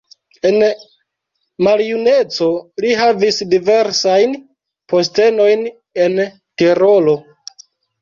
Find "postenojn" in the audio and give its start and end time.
4.97-5.67